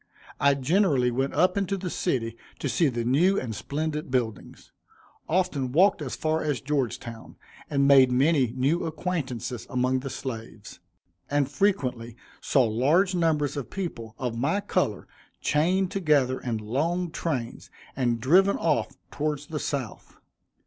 I 0.39 0.55
generally 0.55 1.11
went 1.11 1.35
up 1.35 1.55
into 1.59 1.77
the 1.77 1.91
city 1.91 2.35
to 2.57 2.67
see 2.67 2.87
the 2.87 3.03
new 3.05 3.39
and 3.39 3.53
splendid 3.55 4.09
buildings; 4.09 4.71
often 5.29 5.71
walked 5.71 6.01
as 6.01 6.15
far 6.15 6.41
as 6.41 6.59
Georgetown, 6.59 7.35
and 7.69 7.87
made 7.87 8.11
many 8.11 8.51
new 8.57 8.85
acquaintances 8.87 9.67
among 9.69 9.99
the 9.99 10.09
slaves, 10.09 10.79
and 11.29 11.47
frequently 11.51 12.15
saw 12.41 12.63
large 12.63 13.13
numbers 13.13 13.55
of 13.55 13.69
people 13.69 14.15
of 14.17 14.35
my 14.35 14.59
color 14.59 15.07
chained 15.39 15.91
together 15.91 16.39
in 16.39 16.57
long 16.57 17.11
trains, 17.11 17.69
and 17.95 18.19
driven 18.19 18.57
off 18.57 18.87
towards 19.11 19.45
the 19.45 19.59
South. 19.59 20.17